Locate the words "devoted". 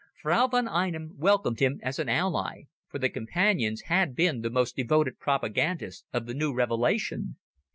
4.75-5.19